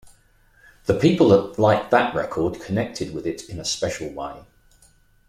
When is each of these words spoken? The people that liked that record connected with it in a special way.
The 0.85 0.95
people 0.99 1.29
that 1.29 1.59
liked 1.59 1.91
that 1.91 2.15
record 2.15 2.59
connected 2.59 3.13
with 3.13 3.27
it 3.27 3.47
in 3.47 3.59
a 3.59 3.63
special 3.65 4.09
way. 4.11 4.45